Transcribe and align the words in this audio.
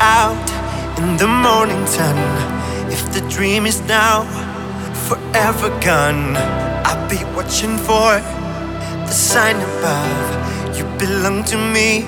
out 0.00 0.48
in 0.98 1.16
the 1.18 1.26
morning 1.26 1.86
sun. 1.86 2.16
If 2.90 3.12
the 3.12 3.20
dream 3.28 3.66
is 3.66 3.80
now 3.82 4.24
forever 5.08 5.68
gone, 5.80 6.36
I'll 6.86 7.08
be 7.08 7.22
watching 7.36 7.76
for 7.76 8.16
the 9.06 9.12
sign 9.12 9.56
above. 9.56 10.76
You 10.76 10.84
belong 10.98 11.44
to 11.44 11.56
me. 11.56 12.00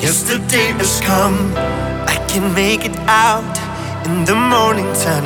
Yes, 0.00 0.22
the 0.22 0.38
day 0.46 0.72
has 0.78 1.00
come. 1.00 1.52
I 2.06 2.16
can 2.28 2.54
make 2.54 2.84
it 2.84 2.96
out 3.08 3.56
in 4.06 4.24
the 4.24 4.34
morning 4.36 4.94
sun. 4.94 5.24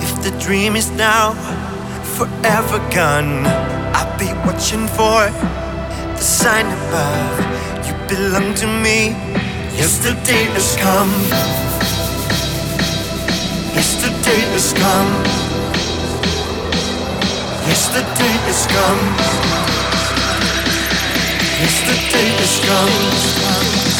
If 0.00 0.22
the 0.22 0.32
dream 0.38 0.74
is 0.74 0.90
now 0.92 1.34
forever 2.16 2.78
gone, 2.94 3.44
I'll 3.94 4.18
be 4.18 4.32
watching 4.46 4.86
for 4.88 5.28
the 6.16 6.22
sign 6.22 6.66
above. 6.66 7.86
You 7.86 7.94
belong 8.08 8.54
to 8.54 8.66
me. 8.66 9.25
Yesterday 9.76 10.44
has 10.54 10.74
come. 10.76 11.10
Yesterday 13.74 14.40
has 14.54 14.72
come. 14.72 15.12
Yesterday 17.68 18.32
has 18.46 18.66
come. 18.66 19.02
Yesterday 21.60 22.28
has 22.38 22.60
come. 22.66 22.96
Yesterday 23.04 23.20
has 23.20 23.90
come. 23.90 23.95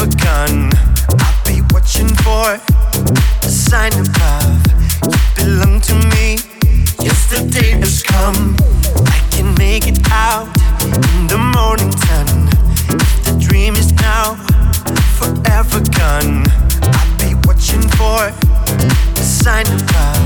I'll 0.00 1.44
be 1.44 1.60
watching 1.72 2.06
for 2.22 2.54
a 2.54 3.48
sign 3.48 3.92
of 3.98 4.06
love. 4.18 4.62
You 5.02 5.18
belong 5.34 5.80
to 5.80 5.94
me. 6.14 6.38
The 6.98 7.78
has 7.80 8.02
come. 8.04 8.56
I 9.06 9.18
can 9.32 9.52
make 9.58 9.88
it 9.88 9.98
out 10.10 10.46
in 10.86 11.26
the 11.26 11.36
morning 11.36 11.90
sun. 11.90 12.48
If 12.94 13.24
the 13.24 13.36
dream 13.40 13.74
is 13.74 13.92
now, 13.94 14.36
forever 15.18 15.80
gone. 15.98 16.46
I'll 16.94 17.18
be 17.18 17.34
watching 17.46 17.82
for 17.98 18.30
a 18.30 19.24
sign 19.24 19.66
of 19.66 19.82
love. 19.92 20.22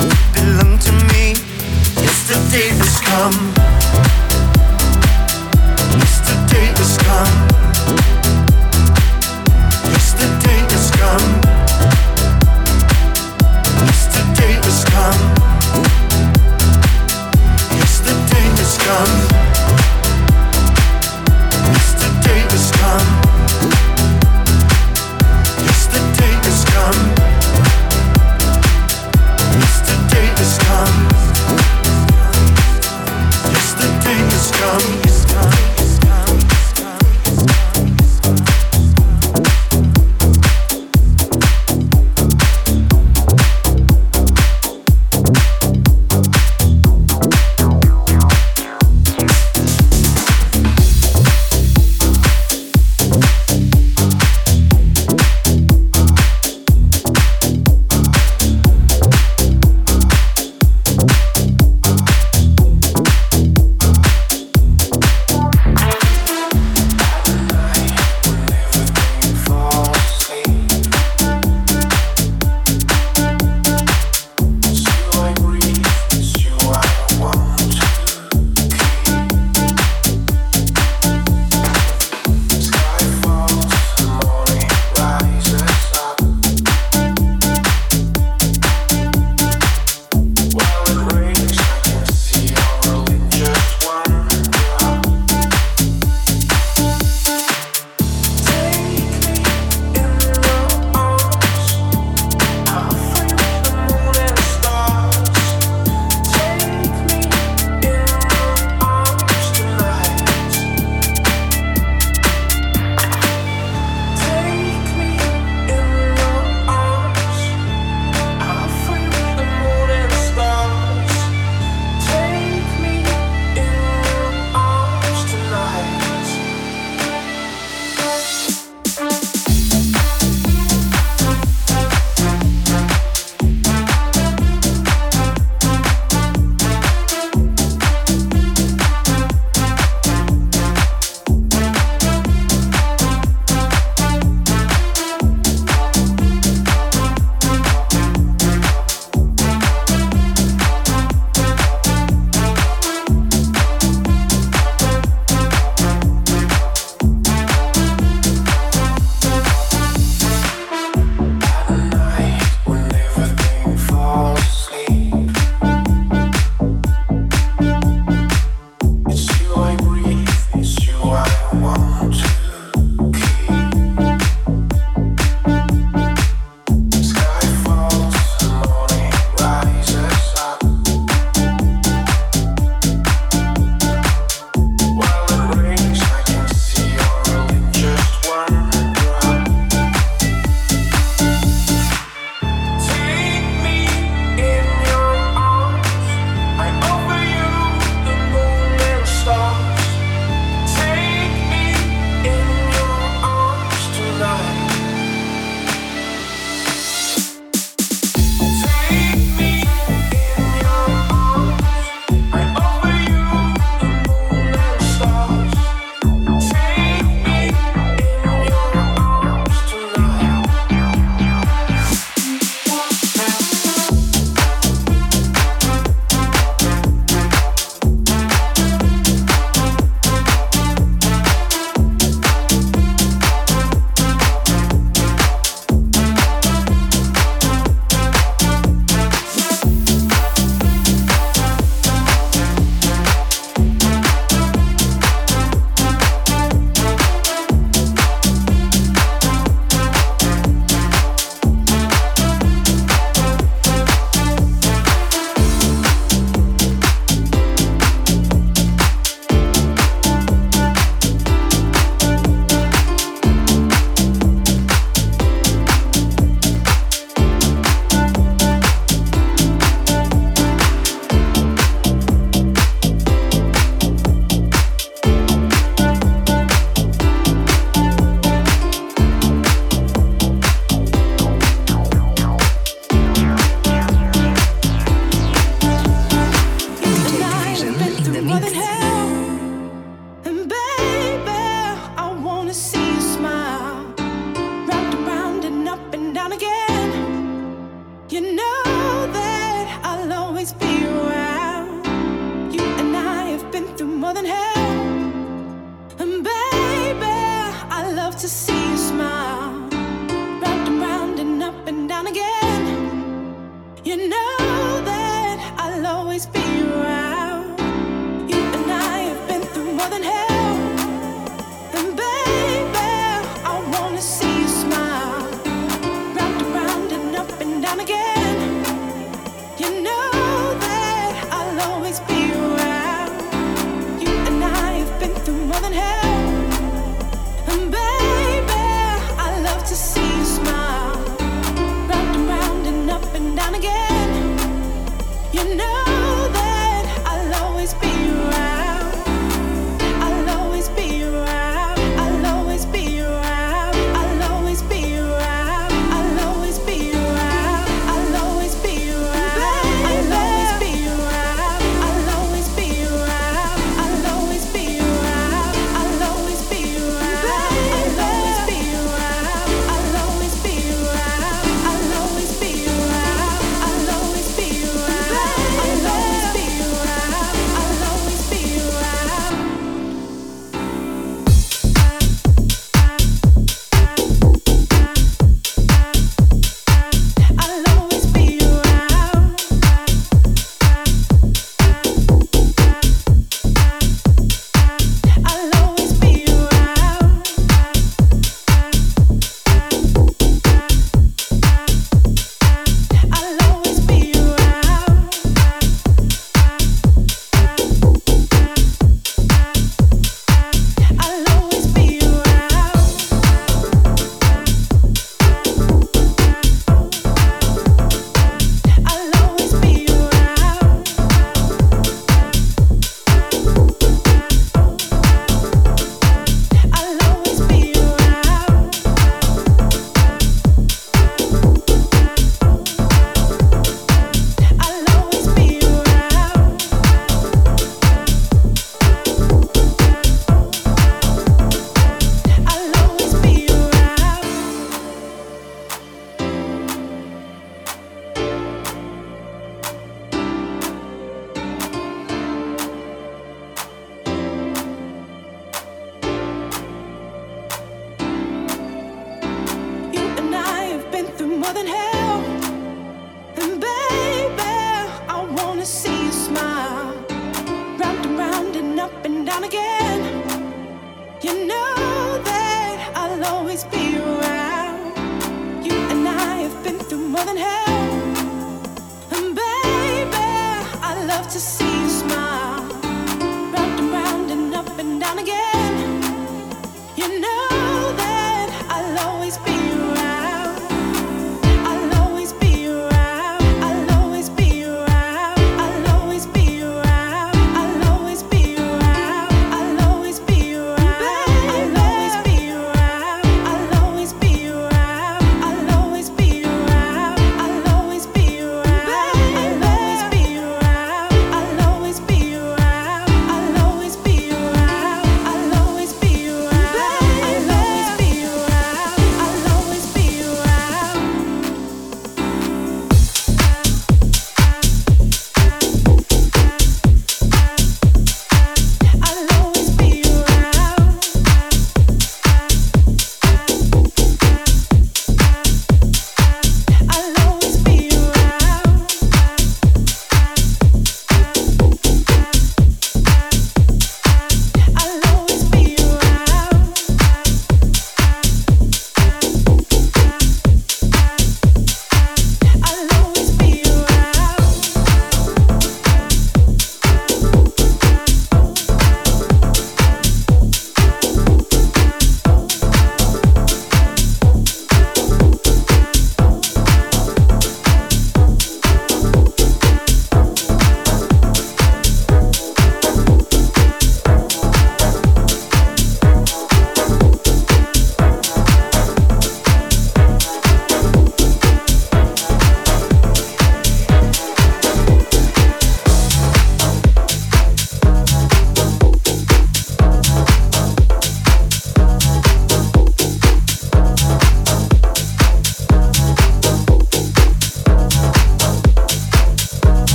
You 0.00 0.10
belong 0.34 0.78
to 0.80 0.92
me. 1.14 1.36
Has 2.02 3.00
come. 3.00 3.54
Has 6.76 6.98
come 6.98 8.31
come. 18.92 19.31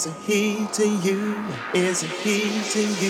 Is 0.00 0.14
he 0.26 0.66
to 0.72 0.88
you? 0.88 1.36
Is 1.74 2.00
he 2.00 2.40
to 2.72 2.80
you? 3.04 3.09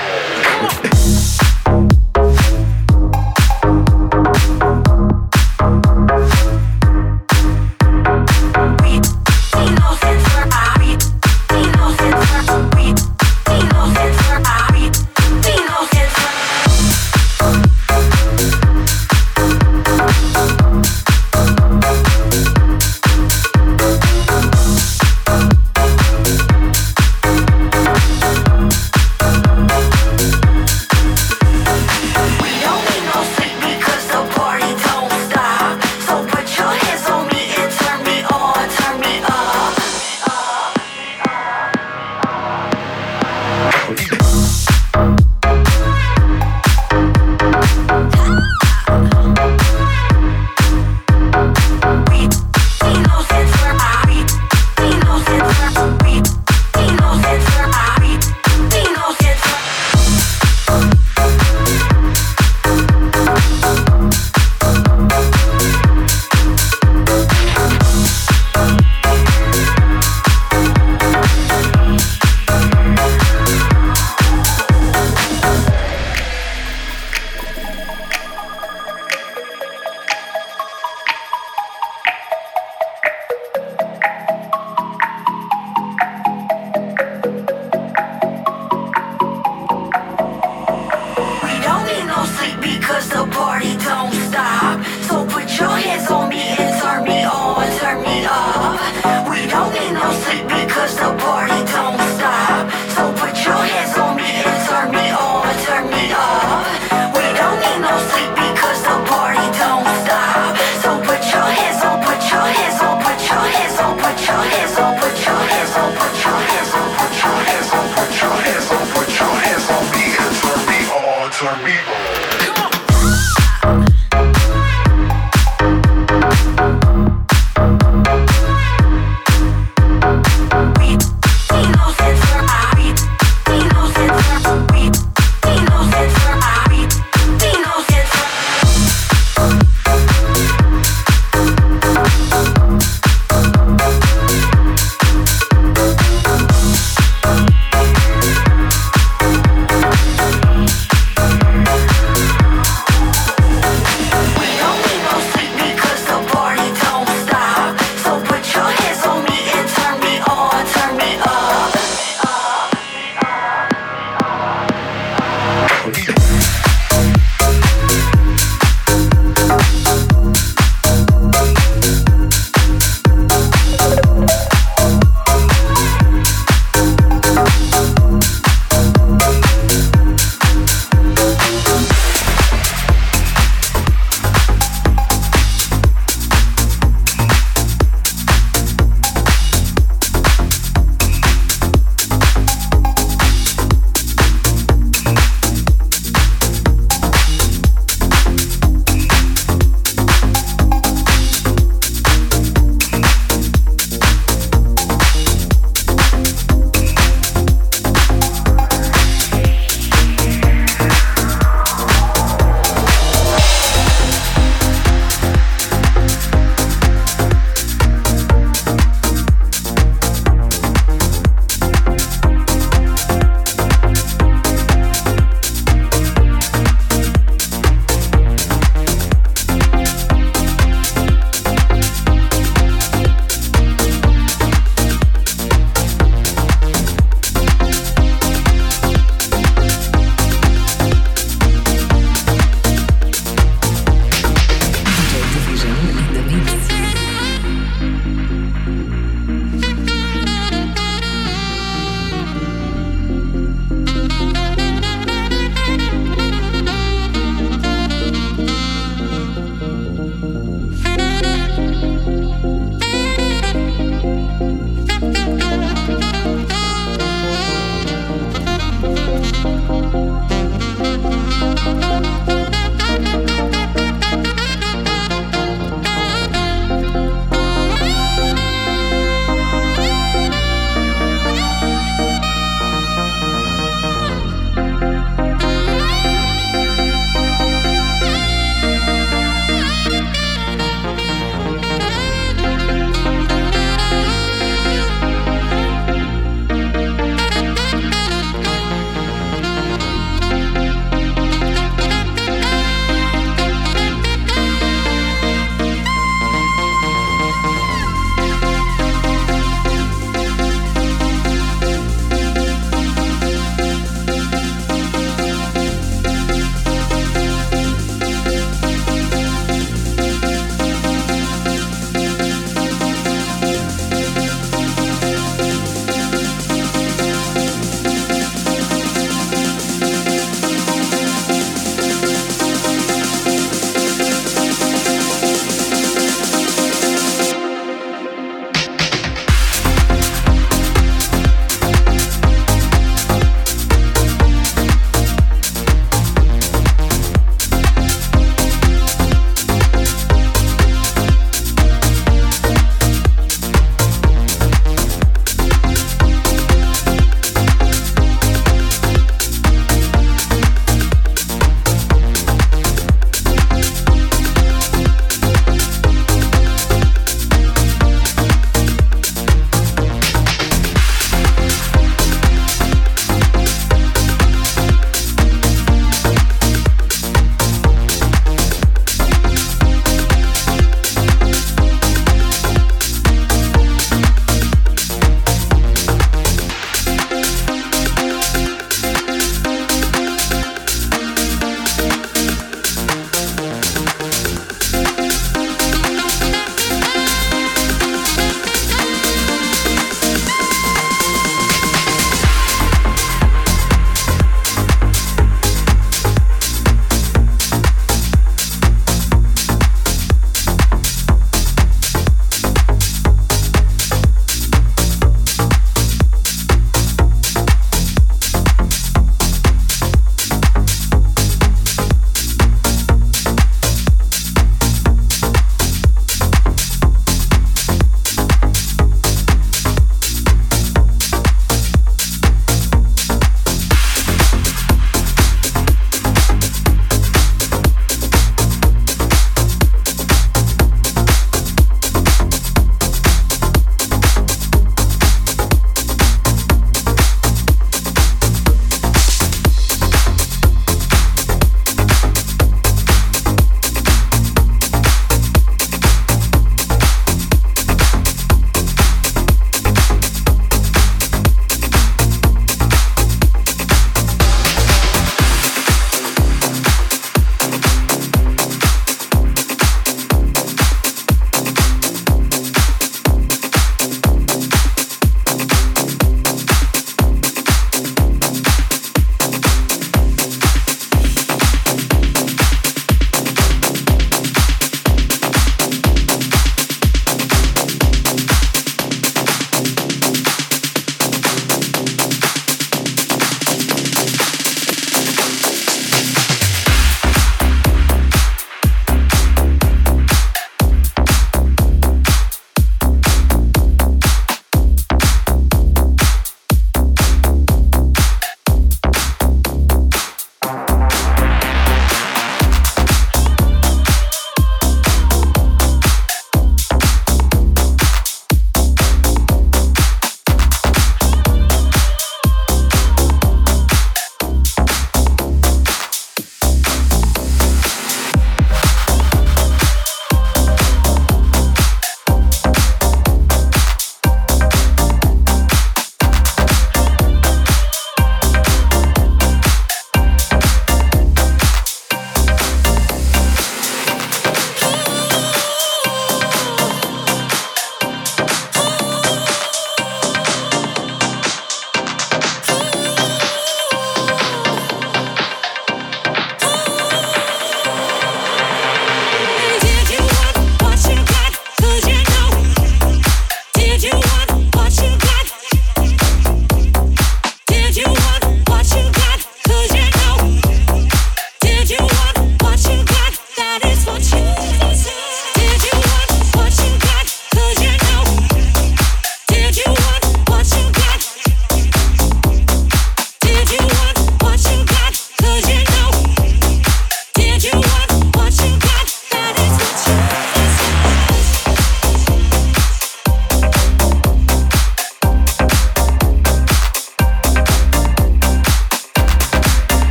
We 121.59 122.00